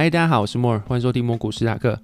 [0.00, 2.00] 嗨，大家好，我是莫尔，欢迎收听莫古斯塔克。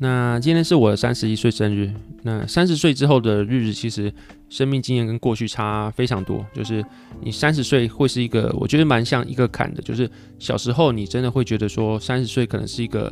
[0.00, 1.90] 那今天是我的三十一岁生日。
[2.24, 4.12] 那三十岁之后的日子，其实
[4.50, 6.44] 生命经验跟过去差非常多。
[6.52, 6.84] 就是
[7.22, 9.80] 你三十岁会是一个，我觉得蛮像一个坎的。
[9.80, 10.06] 就是
[10.38, 13.10] 小时候你真的会觉得说，三十岁可能是一个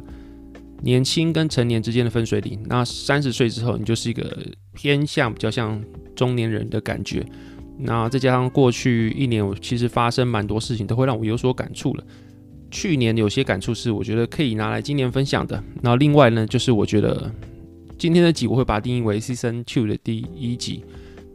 [0.83, 2.63] 年轻跟成年之间的分水岭。
[2.67, 4.37] 那三十岁之后，你就是一个
[4.75, 5.83] 偏向比较像
[6.15, 7.25] 中年人的感觉。
[7.79, 12.05] 那再加上过去一年，我其实发生蛮多事情，都会让我有所感触了。
[12.71, 15.63] 去年有些感触是我觉得可以拿来今年分享的。
[15.83, 17.31] 然后另外呢，就是我觉得
[17.99, 20.85] 今天的集我会把它定义为 Season Two 的第一集，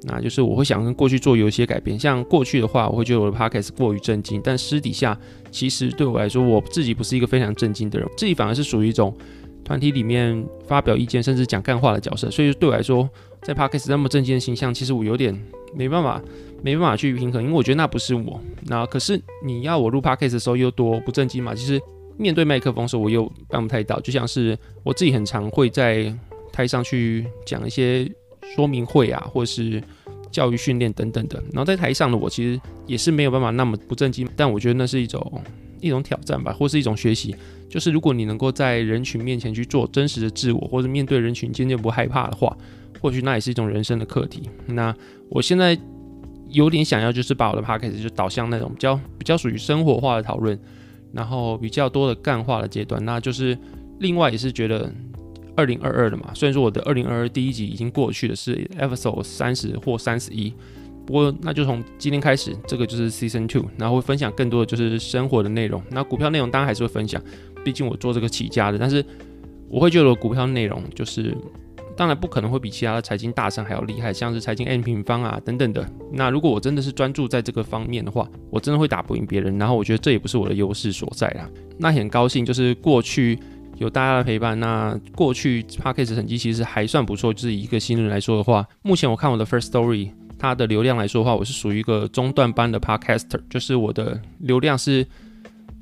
[0.04, 2.00] 那就是我会想跟过去做有一些改变。
[2.00, 5.18] 像过去的话，我会觉得我的 Podcast 过于震惊，但私底下
[5.52, 9.16] 其实对我来说，我自己不是一个非常震惊的人，自己反而是属于一种
[9.66, 12.32] 团体里面发表意见甚至讲干话的角色。
[12.32, 13.10] 所以对我来说，
[13.42, 15.38] 在 Podcast 那么震惊的形象，其实我有点
[15.74, 16.22] 没办法。
[16.64, 18.42] 没办法去平衡，因为我觉得那不是我。
[18.64, 21.54] 那可是你要我录 podcast 的时候又多不正经嘛。
[21.54, 21.80] 其实
[22.18, 24.00] 面对麦克风的时候，我又办不太到。
[24.00, 26.12] 就像是我自己很常会在
[26.52, 28.12] 台上去讲一些
[28.56, 29.84] 说明会啊，或是
[30.32, 31.38] 教育训练等等的。
[31.52, 34.28] 然后在台上的我其实也是没有办法那么不正经。
[34.36, 35.44] 但我觉得那是一种
[35.82, 37.36] 一种挑战吧，或是一种学习。
[37.70, 42.56] 就是如果你能够在人群面前去做真实的自我，或者面对人群渐渐不害怕的话，
[43.02, 44.50] 或许那也是一种人生的课题。
[44.68, 44.96] 那
[45.30, 45.78] 我现在。
[46.52, 50.58] 有点想要，就是把我的 p o c a s t 就导向那种比较比较属于生活化的讨论，
[51.12, 53.04] 然后比较多的干化的阶段。
[53.04, 53.58] 那就是
[54.00, 54.90] 另外也是觉得
[55.58, 60.54] 二零二二的嘛，虽然说我的二零二二第一集已经过去的是 episode 三十或三十一，
[61.06, 65.82] 不过那就从今天开始，这个就是 season two，然后会分享更多的就是生活的内容。
[65.90, 67.22] 那股票内容当然还是会分享，
[67.66, 69.04] 毕竟我做这个起家的，但是
[69.68, 71.36] 我会觉得股票内容就是。
[71.98, 75.90] 当然不可能会比其他的财经大神还要厉害，像是财经 N 平方啊等等的。
[76.12, 79.58] 那如果我真的是专注在这个方面的话，我真的会打不赢别人。
[79.58, 81.50] 然后我觉得这也不是我的优势所在啦。
[81.78, 83.40] 那很高兴就是过去
[83.78, 84.60] 有大家的陪伴。
[84.60, 87.34] 那过去 p a c k a g e 成绩其实还算不错。
[87.34, 95.08] 就是一个新人来说的话，目前我看我的 First Story 它的流量来说的话，我是属于一个中段班的 Podcaster，就是我的流量是。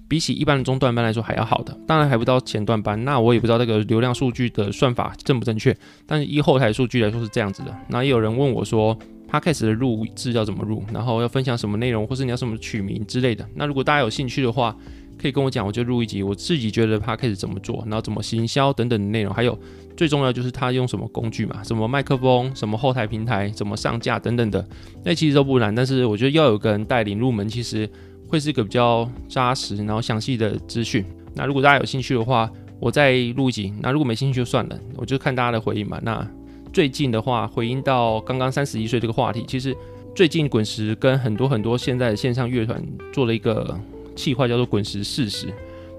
[0.08, 3.04] 比起一般的中段班来说还要好的，当然还不到前段班。
[3.04, 5.76] 那我也不知道这个流量数据的算法正不正确，
[6.06, 7.76] 但是以后台数据来说是这样子的。
[7.88, 8.96] 那也有人问我说
[9.32, 13.48] ，Podcast 的录制要怎么录，然后要分享什么内容，或是你要什么取名之类的。
[13.56, 14.76] 那如果大家有兴趣的话，
[15.18, 19.58] 可以跟我讲，我就录一集我自己觉得 Podcast 怎么做，然后怎么行销等等的内容，还有
[19.98, 24.68] 最重要就是他用什么工具嘛，什么麦克风，什么后台平台，怎么上架等等的，
[25.04, 25.74] 那其实都不难。
[25.74, 27.90] 但是我觉得要有个人带领入门，其实。
[28.34, 31.06] 会是一个比较扎实，然后详细的资讯。
[31.36, 32.50] 那如果大家有兴趣的话，
[32.80, 33.72] 我再录一集。
[33.80, 36.00] 那如果没兴趣就算了，我就看大家的回应嘛。
[36.02, 36.28] 那
[36.74, 39.78] 最近的话，回应到刚刚三十一岁这个话题，其实
[40.16, 42.84] 最近滚石跟很多很多现在的线上乐团
[43.14, 43.80] 做了一个
[44.16, 45.54] 企划，叫做“滚石四十”，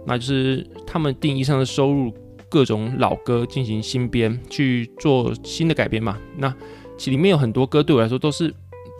[0.05, 2.13] 那就是他们定义上的收入
[2.49, 6.19] 各种老歌进行新编，去做新的改编嘛。
[6.37, 6.53] 那
[6.99, 8.53] 其里面有很多歌对我来说都是。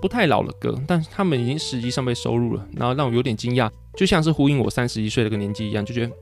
[0.05, 6.13] 不太老的歌，但是他们已经实际上被收录了，然后让我有点惊讶，就像是呼应我三十一岁这个年纪一样，就觉得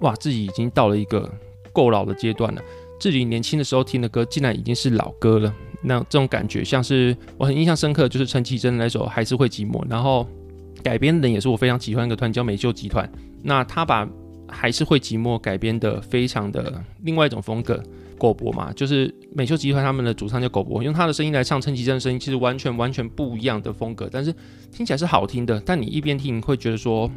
[0.00, 1.32] 哇，自己已经到了一个
[1.72, 2.60] 够老的阶段了。
[2.98, 10.26] 自己年轻的时候听的歌，竟然已经是老歌了，那这种感觉像是我很印象深刻，就是陈绮贞那首《还是会寂寞》，然后
[10.82, 13.08] 改编的也是我非常喜欢一个团叫美秀集团，
[13.44, 14.04] 那他把
[14.50, 17.82] 《还是会寂寞》改编的非常的另外一种风格。
[18.18, 24.30] 狗博嘛，就是美秀集团他们的主唱叫狗博，用他的声音来唱陈绮贞的声音，其实完全完全不一样的风格，但是
[24.70, 25.58] 听起来是好听的。
[25.64, 27.10] 但你一边听，你会觉得说。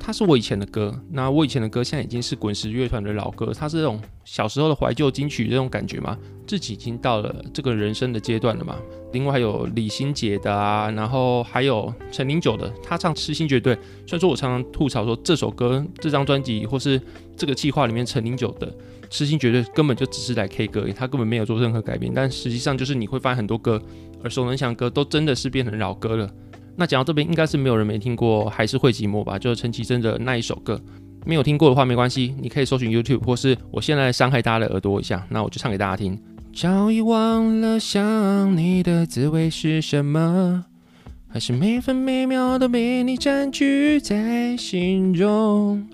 [0.00, 6.16] 它是我以前的歌，那我以前的歌现在已经是滚石乐团的老歌，它是这种小时候的怀旧金曲这种感觉嘛，
[6.46, 8.76] 自己已经到了这个人生的阶段了嘛。
[9.12, 13.74] 另外还有李心洁的啊，然后还有陈零九的，他唱《痴心绝对》，
[14.06, 17.00] 虽然说我常常吐槽说这首歌、这张专辑或是
[17.36, 18.66] 这个计划里面陈零九的
[19.08, 23.80] 《痴心绝对》根本就只是来 K 歌，他根本没有做任何改变，但实际上就是你会发现很多歌
[24.20, 26.30] 耳熟能详歌都真的是变成老歌了。
[26.76, 29.38] 那讲到这边，应该是没有人没听过，还是会寂寞吧？
[29.38, 30.80] 就是陈绮贞的那一首歌，
[31.24, 36.16] 没有听过的话没关系，你可以搜寻 YouTube，或是我现在伤害大家的耳朵一下，那我就唱给大家听。
[36.60, 40.64] 早已忘了想你的滋味是什么，
[41.28, 45.86] 还是每分每秒都被你占据在心中？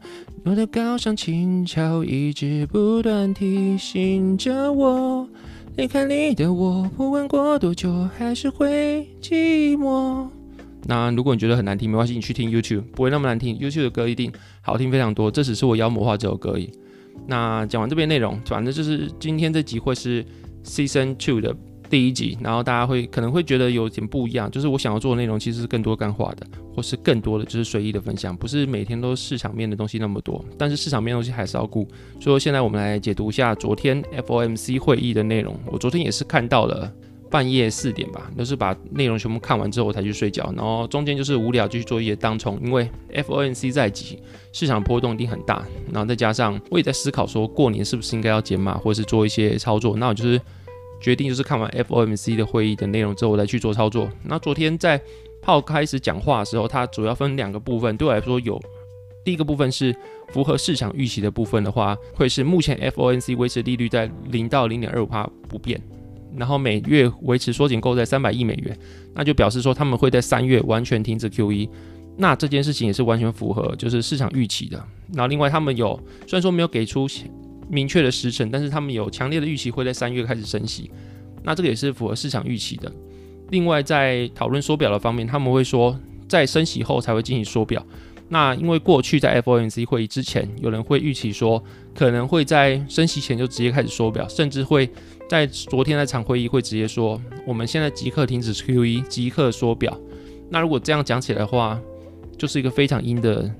[0.42, 5.28] 我的高尚轻巧一直不断提醒着我，
[5.76, 10.26] 离开你的我，不管过多久，还是会寂寞。
[10.86, 13.54] 那如果你觉得很难听，没关系，你去听 YouTube，不会那么难听。
[13.58, 14.32] YouTube 的歌一定
[14.62, 15.30] 好听非常多。
[15.30, 16.72] 这只是我妖魔化这首歌而已。
[17.26, 20.24] 那讲完这边内容，反正就是今天这集会是
[20.64, 21.54] Season Two 的
[21.90, 31.86] 第一集，然后大家会可能会觉得有点不一样，就是我想要做的内容其实是更多干化的，或是更多的就是随意的分享，不是每天都市场面的东西那么多，但是市场面东西还是要顾。
[32.18, 35.54] 所以现在我们来解读一下昨天 FOMC 会议的内容。
[35.66, 36.90] 我昨天也是看到了
[37.34, 44.20] 半夜四点吧，就是把内容全部看完之后我才去睡觉，然后中间就是无聊继续做一些当冲，因为 FOMC 在即，
[44.52, 50.40] 市场波动一定很大，然后再加上我也在思考说过年是不是应该要减码，或者是做一些操作，那我就是。
[51.00, 54.08] 决定就是看完 FOMC 的会议的内容之后，我再去做操作。
[54.22, 54.98] 那昨天在
[55.42, 57.94] 炮开始讲话的时候，它主要分两个部分。
[57.98, 58.58] 对我来说，有
[59.22, 59.94] 第一个部分是
[60.28, 65.78] 符合市场预期的部分的话，会是目前 FOMC 维持利率在零到零点二五帕不变，
[66.36, 68.78] 然后每月维持缩紧购债三百亿美元，
[69.14, 71.68] 那就表示说他们会在三月完全停止 QE。
[72.16, 74.76] 那这件事情也是完全符合就是市场预期的。
[75.12, 77.06] 然后另外他们有虽然说没有给出。
[77.66, 80.90] 明确的时程，但是他们有强烈的预期会在三月开始升息，
[81.42, 82.92] 那这个也是符合市场预期的。
[83.48, 85.98] 另外，在讨论缩表的方面，他们会说
[86.28, 87.82] 在升息后才会进行缩表。
[88.28, 91.62] 那因为过去在 FOMC 会议之前，有人会预期说
[91.94, 94.88] 可能会在升息前就直接开始缩表，甚至会
[95.28, 99.98] 在昨天那场会议会直接说我们现在即刻停止 QE，即刻缩表。
[100.50, 101.80] 那如果这样讲起来的话，
[102.38, 103.50] 就是一个非常阴的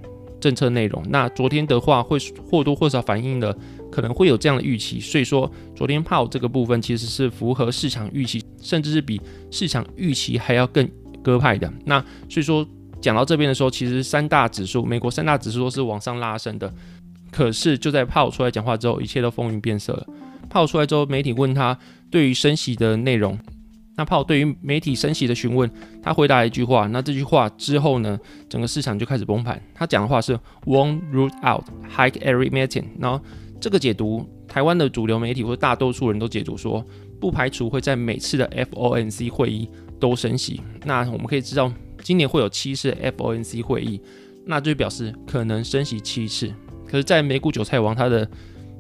[0.41, 1.03] 政策内容。
[1.09, 2.19] 那昨天的话会
[2.51, 3.57] 或多或少反映了。
[3.95, 9.21] 可能会有这样的预期，所以说昨天炮这个部分其实是符合市场预期，甚至是比
[9.53, 10.91] 市场预期还要更
[11.23, 11.73] 鸽派的。
[11.85, 12.67] 那所以说
[13.05, 16.73] 讲到这边的时候，其实三大指数，美国三大指数都是往上拉升的。
[17.31, 20.07] 可是就在炮出来讲话之后，一切都风云变色了。
[20.49, 21.79] 炮出来之后，媒体问他
[22.11, 23.39] 对于升息的内容，
[23.97, 25.71] 那炮对于媒体升息的询问，
[26.03, 28.19] 他回答一句话，那这句话之后呢，
[28.49, 29.61] 整个市场就开始崩盘。
[29.75, 31.65] 他讲的话是 “won't rule out
[31.95, 33.21] hike every meeting”，然后。
[33.61, 36.85] 这个解读，台湾的主流媒体或者大多数人都解读说，
[37.19, 39.67] 不排除会在每次的 FOMC 会议
[39.99, 40.61] 都升息。
[40.85, 41.73] 那我们可以知道，
[42.05, 44.01] 今年会有七次 FOMC 会议，
[44.45, 46.53] 那就表示可能升息七次。
[46.87, 48.29] 可是，在美股韭菜王他的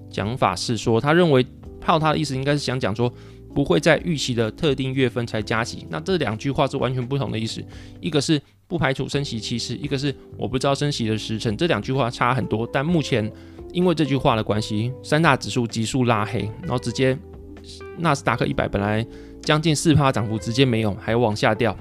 [0.08, 1.44] 讲法是说，他认为
[1.80, 3.12] 炮他的意思应该是想讲说，
[3.52, 5.84] 不会在预期的特定月份才加息。
[5.90, 7.60] 那这两句话是完全不同的意思，
[8.00, 11.56] 一个是不排除升息七次，一个是我不知道升息的时辰。
[11.56, 13.32] 这两句话差很多，但目前。
[13.72, 17.18] 因为这句话的关系，三大指数急速拉黑，然后直接
[17.98, 19.04] 纳斯达克一百本来
[19.42, 21.76] 将近四趴涨幅直接没有，还往下掉。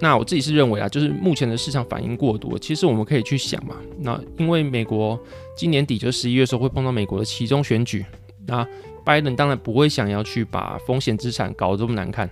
[0.00, 2.58] 那我自己是认为啊，就是目前的市场反应过多。
[2.58, 5.18] 其实我们可以去想嘛，那因为美国
[5.56, 8.04] 今年底就十一月时候会碰到美国的其中选举，
[8.46, 8.66] 那
[9.04, 12.30] 拜登当然不会想要去把风险资产搞得这么难看。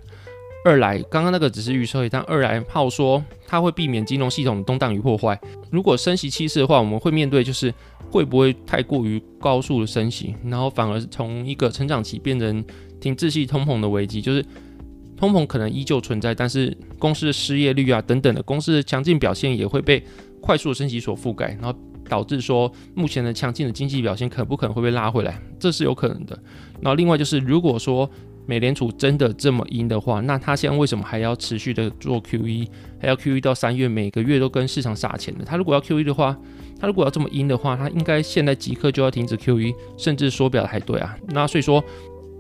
[0.65, 5.41] 二来，刚刚那个只是预测，但二来炮说它会避免金融系统动荡与破坏。
[5.71, 7.73] 如果升息趋势的话，我们会面对就是
[8.11, 12.65] 会不会太过于高速的升息，然后反而从一个成长期变成
[13.01, 14.45] 停滞系通膨的危机，就是
[15.17, 20.03] 通膨可能依旧存在，但是公司的失业率啊等等的公司的强劲表现也会被
[20.41, 21.79] 快速升级所覆盖，然后
[22.09, 26.39] 导致说目前的强劲的经济表现可不可能会被拉回来，这是有可能的。
[26.81, 28.09] 然后另外就是如果说
[28.49, 32.69] 美联储真的这么阴的话，那他现在为什么还要持续的做 QE，
[33.01, 35.43] 还要 QE 到三月，每个月都跟市场撒钱呢？
[35.45, 36.39] 他如果要 QE 的话，
[36.79, 41.19] 他如果要这么阴的话，他应该现在即刻就要停止 QE，甚至缩表还对啊。
[41.31, 41.83] 那所以说，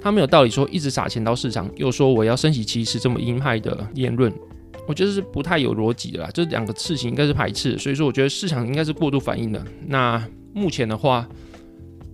[0.07, 4.33] 他没有道理说一直撒钱到市场，又说我要升息期是这么鹰派的言论，
[4.87, 6.31] 我觉得是不太有逻辑的啦。
[6.33, 9.65] 这两个事情应该是排斥，所以说我觉得市场应该是过度反应的。
[9.87, 11.29] 那目前的话，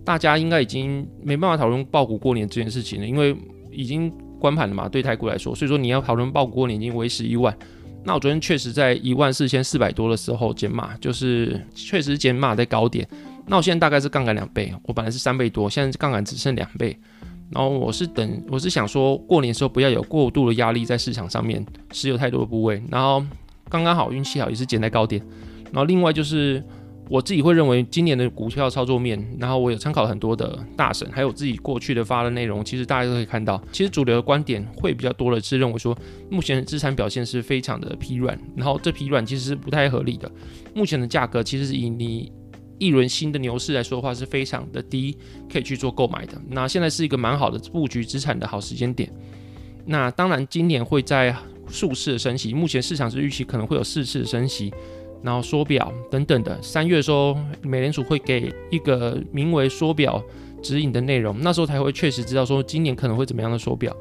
[0.03, 3.35] 大家应该已经没办法讨论爆股过年这件事情了，因为。
[3.75, 4.07] 已经
[4.39, 4.87] 关盘了嘛？
[4.87, 7.57] 对台股来说，所以说你要讨论爆股过年已经为时已晚。
[8.03, 13.07] 那我昨天确实在一万四千四百多的时候减码，就是确实减码在高点。
[13.47, 16.95] 那我现在大概是杠杆两倍，我本来是三倍多，现在杠杆只剩两倍。
[17.51, 22.81] 然后我是等，我是想说过年时候不要有过度的压力在市场上面，持有太多的部位。
[22.89, 23.23] 然后
[23.69, 25.21] 刚刚好运气好，也是捡在高点。
[25.65, 26.63] 然后另外就是。
[27.09, 35.95] 我自己会认为今年的股票操作面，然后我有参考很多的大神，还有自己过去的发的内容，其实大家都可以看到，其实主流的观点会比较多的是认为说，
[36.29, 40.31] 目前的资产表现是非常的疲软，然后这疲软其实是不太合理的。
[40.73, 42.31] 目前的价格其实是以你
[42.79, 45.17] 一轮新的牛市来说的话是非常的低，
[45.51, 46.41] 可以去做购买的。
[46.49, 49.11] 那现在是一个蛮好的布局资产的好时间点。
[49.85, 51.35] 那当然今年会在
[51.67, 54.73] 数次的升息，目前市场是预期可能会有四次的升息。
[55.21, 60.21] 然后缩表等等的，三月的时候，美联储会给一个名为缩表
[60.61, 63.95] 指引的内容，那时候才会确实知道说今年可能会怎么样的缩表。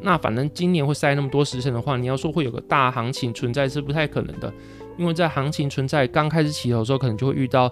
[0.00, 4.54] 那反正今年会塞那么多时辰的话，你要说会有个大行情存在是不太可能的，
[4.96, 7.68] 因为在行情存在刚开始起头的时候，可能就会遇到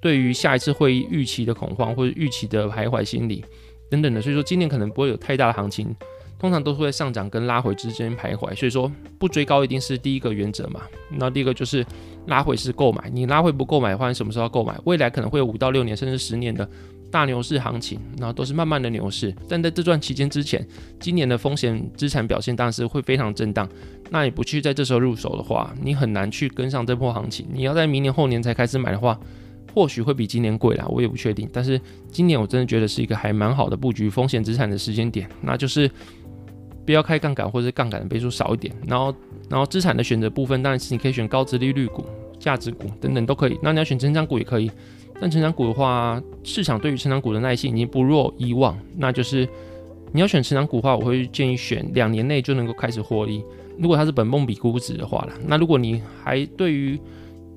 [0.00, 3.44] 对于下一次会议预期的恐慌或者预期的徘徊心理
[3.90, 5.94] 等等的，所以说今年可能不会有太大的行情
[6.38, 10.82] 通常都会在上涨跟拉回之间徘徊，所以说不追高一定是第一个原则嘛。
[11.10, 11.84] 那第二个就是
[12.26, 14.78] 拉回是购买，你拉回不购买的话，你什么时候要购买？
[14.84, 16.68] 未来可能会有五到六年甚至十年的
[17.10, 19.34] 大牛市行情，然后都是慢慢的牛市。
[19.48, 20.64] 但在这段期间之前，
[21.00, 23.68] 今年的风险资产表现当然是会非常震荡。
[24.10, 27.48] 那你不去在这时候入手的话，你很难去跟上这波行情。
[27.52, 29.18] 你要在明年后年才开始买的话，
[29.78, 31.48] 或许会比今年贵啦，我也不确定。
[31.52, 31.80] 但是
[32.10, 35.88] 今年我真的觉得是一个还蛮好的布局风险资产的时间点，那就是。
[36.84, 38.74] 不要开杠杆，或者是杠杆的倍数少一点。
[38.86, 39.14] 然后，
[39.50, 42.02] 然后资产的选择部分，当然是你可以选高值利率股、
[42.38, 43.58] 价值股等等都可以。
[43.62, 44.70] 那你要选成长股也可以。
[45.20, 48.74] 但成长股的话，市场对于成长股的耐心已经不若以往。
[48.96, 49.46] 那就是
[50.12, 53.44] 你要选成长股的话，我会建议选两年内就能够开始获利。
[53.78, 56.98] 如果它是本梦比估值的话啦，那如果你还对于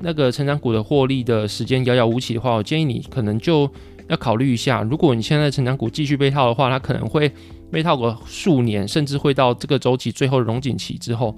[0.02, 3.70] 那个成长股的获利的时间遥遥无期的话，我建议你可能就
[4.08, 7.32] 要考虑一下，如果你现在成长股继续被套的话，它可能会。
[7.72, 11.34] 被套个数年，甚至会到这个周期最后的熔景期之后，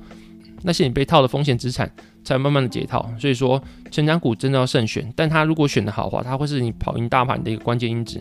[0.64, 1.88] 那些你被套的风险资产
[2.24, 3.08] 才慢慢的解套。
[3.20, 8.20] 所以说，成长股真的要慎选，但它如果选的好的话，它会是你跑赢大盘的一个关键因子。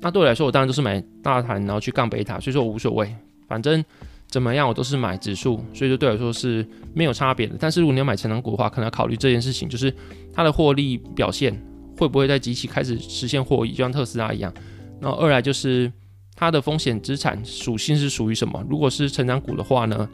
[0.00, 3.12] 那对我来说，我当然都是买大盘，然后去杠贝塔，所以说我无所谓，
[3.48, 3.84] 反正
[4.28, 7.56] 怎么样我都是买指数，所以说对我来说是没有差别的。
[7.58, 9.92] 但是如果你要买成长股的话，可能要考虑这件事情，就是
[10.32, 11.52] 它的获利表现
[11.96, 14.52] 会不会在机器开始实现获益，就像特斯拉一样。
[15.00, 15.92] 然后二来就是。
[16.40, 18.64] 它的风险资产属性是属于什么？
[18.70, 20.08] 如果是成长股的话呢，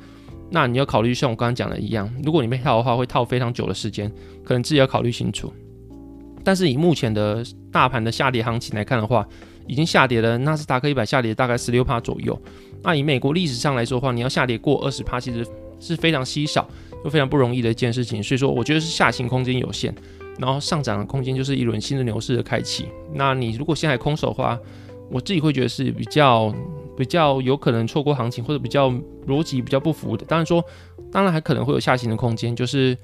[0.51, 4.11] 那你要考虑像我刚刚讲的一样，如果你被套的话，会套非常久的时间，
[4.43, 5.53] 可能自己要考虑清楚。
[6.43, 9.29] 但是以目前的大盘的下跌行情来看的话，
[9.67, 12.39] 已经下跌了，纳斯达克一百下跌大概十六帕左右。
[12.83, 15.47] 那以美国历史上来说的话，你要下跌过二十帕，其实
[15.81, 16.69] 是非常稀少，
[17.05, 18.23] 又非常不容易的一件事情。
[18.23, 19.95] 所以说，我觉得是下行空间有限，
[20.39, 22.87] 然后上涨的空间就是一轮新的牛市的开启。
[23.15, 24.59] 那你如果现在空手的话，
[25.11, 26.55] 我自己会觉得是比较
[26.97, 28.91] 比较有可能错过行情，或者比较
[29.27, 30.25] 逻辑比较不符的。
[30.27, 30.63] 当然说，
[31.11, 32.97] 当然还可能会有下行的空间，就是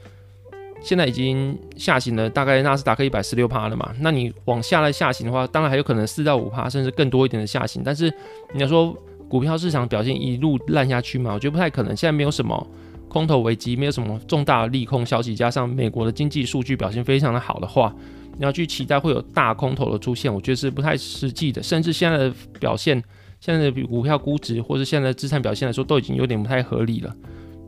[0.83, 3.93] 现在已经下行了，大概纳斯达克一百十六趴了嘛。
[4.01, 7.83] 那你往下来下行的话，当然还有可能四到五趴，甚至更多一点的下行。
[7.85, 8.13] 但是
[8.55, 8.97] 你要说
[9.29, 11.95] 股票市场表现一路烂下去嘛，我觉得不太可能。
[11.95, 12.67] 现在没有什么
[13.09, 17.95] 空头危机，没有什么重大的利空消息，加上美国的经济数据表现非常的好的话。
[18.39, 21.63] 你要去期待会有大空头的出现，我觉得是不太实际的。
[21.63, 23.03] 甚至现在的表现，
[23.39, 27.15] 现在的股票估值或者现在的资产表现来说，都已经有点不太合理了。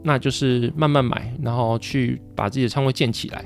[0.02, 3.44] 那就是慢慢买，然后去把自己的仓位建起来，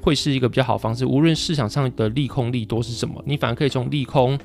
[0.00, 1.06] 会是一个比较好方式。
[1.06, 4.38] 无论市场上的利空利多是什么，你反而可以从利空，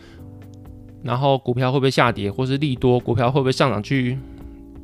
[1.03, 4.17] 然后股票会不会下跌，或是利多股票会不会上涨去。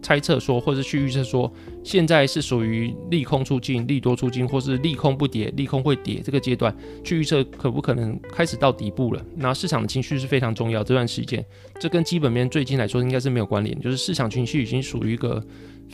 [0.06, 1.50] 猜测说，或者去预测说，
[1.82, 9.26] 现在是属于利空出尽、利多出尽，或是利空不跌、利空会跌这个阶段，去预测可不可能开始到底部了。
[9.34, 11.42] 那市场的情绪是非常重要，这段时间，
[11.80, 15.42] 这跟基本面最近来说应该是没有关联，就是市场情绪已经属于一个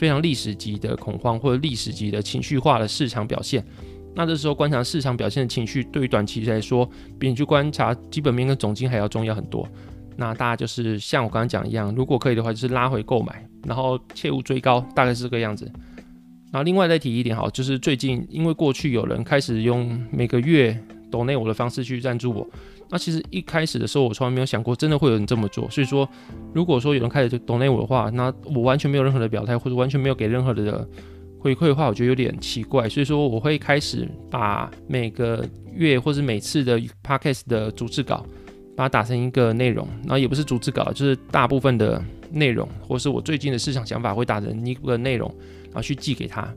[0.00, 3.62] 非常历史级的恐慌或者历史级的情绪化的市场表现。
[4.14, 6.88] 那这时候观察市场表现的情绪，对于短期来说，
[7.18, 9.68] 比你去观察基本面跟总金还要重要很多。
[10.16, 15.70] 那大家就是像我刚刚讲一样，如果可以的话，就是拉回购买，然后切勿追高，大概是这个样子。
[16.50, 22.48] 然后另外再提一点，好，就是最近因为过去有人开始用每个月抖内我的方式去赞助我，
[22.90, 25.70] 那其实一开始的时候我从来没有想过真的会有人这么做。
[25.70, 26.08] 所以说，
[26.52, 30.86] 如果说有人开始就懂内我的话，那我完全没有任何的表态，或者完全没有给任何的
[31.38, 32.88] 回馈的话，我觉得有点奇怪。
[32.88, 38.26] 所以说，我会开始把每个月或者每次的 podcast 的主持稿。
[38.76, 45.28] 把它打成一个内容，然后也不是逐字稿，就是大部分的内容，或是我最近的市场想法会打成一个内容，
[45.64, 46.48] 然后去寄给他。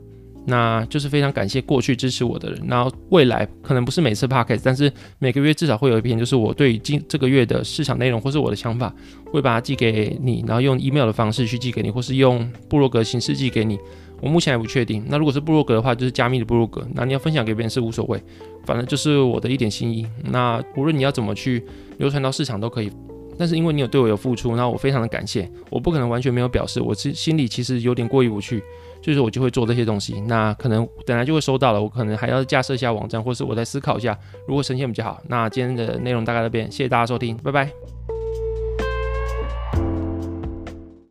[0.46, 8.94] 那就是非常感谢过去支持我的人，然后未来可能不是每次 podcast，但是每个月至少会有一篇，就是我对于今这个月的市场内容或是我的想法，
[9.32, 13.78] 会把它寄给你，然后用 email 的方式去寄给你，或是用部落格形式寄给你。
[14.20, 15.04] 我目前还不确定。
[15.08, 16.86] 那如果是部落格的话，就是加密的部落格。
[16.94, 18.18] 那你要分享给别人是无所谓，
[18.64, 20.06] 反正就是我的一点心意。
[20.22, 21.62] 那无论你要怎么去
[21.98, 22.90] 流传到市场都可以。
[23.36, 25.50] 但是因为你有对我有付出，那我非常的感谢。
[25.68, 28.62] 我不可能完全没有表示，我是心里其实有点过意不去，
[29.04, 30.18] 所以说我就会做这些东西。
[30.22, 34.18] 那可能本来就会收到了，我可能还要架设一下网站，或是我再思考一下
[34.48, 35.20] 如何呈现比较好。
[35.28, 37.70] 那今天的内容大概这边，谢谢大家收听，拜拜。